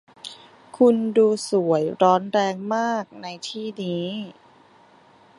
[0.77, 4.07] คุณดูสวยร้อนแรงมากในที่นี้